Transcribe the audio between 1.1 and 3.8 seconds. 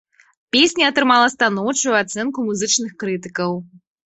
станоўчую ацэнку музычных крытыкаў.